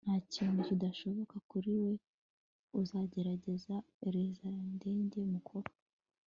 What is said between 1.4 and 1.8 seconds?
kuri